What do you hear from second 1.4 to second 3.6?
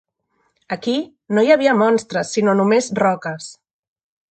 hi havia monstres sinó només roques.